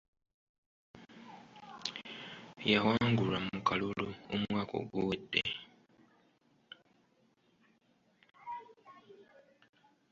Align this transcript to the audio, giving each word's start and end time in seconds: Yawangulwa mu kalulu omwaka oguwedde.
Yawangulwa 2.71 3.37
mu 3.47 3.57
kalulu 3.67 4.07
omwaka 4.33 4.73
oguwedde. 4.81 5.43